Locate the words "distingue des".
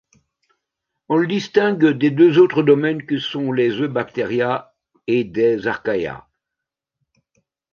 1.27-2.09